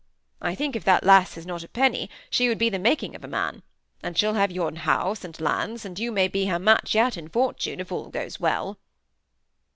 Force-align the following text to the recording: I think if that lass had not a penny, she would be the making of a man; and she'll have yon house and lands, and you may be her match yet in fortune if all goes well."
I 0.41 0.55
think 0.55 0.75
if 0.75 0.83
that 0.85 1.03
lass 1.03 1.35
had 1.35 1.45
not 1.45 1.63
a 1.63 1.67
penny, 1.67 2.09
she 2.31 2.49
would 2.49 2.57
be 2.57 2.69
the 2.71 2.79
making 2.79 3.15
of 3.15 3.23
a 3.23 3.27
man; 3.27 3.61
and 4.01 4.17
she'll 4.17 4.33
have 4.33 4.49
yon 4.51 4.77
house 4.77 5.23
and 5.23 5.39
lands, 5.39 5.85
and 5.85 5.99
you 5.99 6.11
may 6.11 6.27
be 6.27 6.45
her 6.47 6.57
match 6.57 6.95
yet 6.95 7.17
in 7.17 7.29
fortune 7.29 7.79
if 7.79 7.91
all 7.91 8.09
goes 8.09 8.39
well." 8.39 8.79